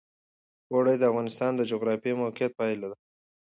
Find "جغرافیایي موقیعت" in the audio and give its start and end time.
1.71-2.51